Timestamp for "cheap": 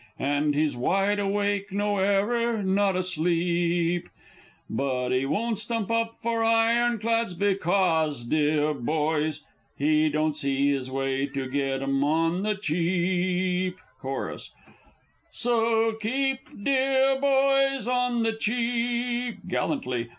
12.54-13.76, 18.32-19.40